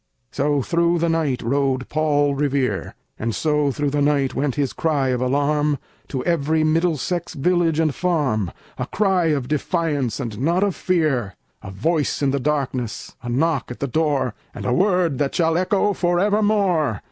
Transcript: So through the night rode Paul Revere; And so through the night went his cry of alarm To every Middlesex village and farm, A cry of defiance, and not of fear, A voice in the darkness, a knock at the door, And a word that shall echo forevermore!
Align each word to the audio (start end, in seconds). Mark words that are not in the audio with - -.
So 0.31 0.63
through 0.63 0.97
the 0.97 1.09
night 1.09 1.43
rode 1.43 1.87
Paul 1.87 2.33
Revere; 2.33 2.95
And 3.19 3.35
so 3.35 3.69
through 3.71 3.91
the 3.91 4.01
night 4.01 4.33
went 4.33 4.55
his 4.55 4.73
cry 4.73 5.09
of 5.09 5.21
alarm 5.21 5.77
To 6.07 6.25
every 6.25 6.63
Middlesex 6.63 7.35
village 7.35 7.79
and 7.79 7.93
farm, 7.93 8.49
A 8.79 8.87
cry 8.87 9.25
of 9.25 9.47
defiance, 9.47 10.19
and 10.19 10.39
not 10.39 10.63
of 10.63 10.75
fear, 10.75 11.35
A 11.61 11.69
voice 11.69 12.23
in 12.23 12.31
the 12.31 12.39
darkness, 12.39 13.15
a 13.21 13.29
knock 13.29 13.69
at 13.69 13.79
the 13.79 13.85
door, 13.85 14.33
And 14.55 14.65
a 14.65 14.73
word 14.73 15.19
that 15.19 15.35
shall 15.35 15.55
echo 15.55 15.93
forevermore! 15.93 16.99